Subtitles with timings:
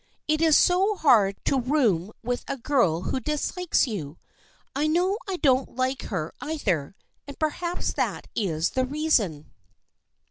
[0.27, 4.17] It is so hard to have to room with a girl who dislikes you.
[4.75, 6.95] I know I don't like her either,
[7.27, 9.51] and perhaps that is the reason.